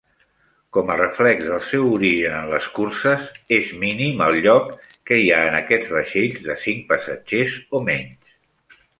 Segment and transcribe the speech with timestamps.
[0.75, 4.71] Com a reflex del seu origen en les curses, és mínim el lloc
[5.11, 8.81] que hi ha en aquests vaixells de cinc passatgers o menys.